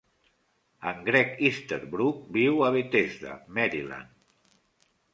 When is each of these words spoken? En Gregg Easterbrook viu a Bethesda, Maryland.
En 0.91 1.03
Gregg 1.09 1.35
Easterbrook 1.51 2.25
viu 2.39 2.65
a 2.71 2.73
Bethesda, 2.79 3.39
Maryland. 3.59 4.21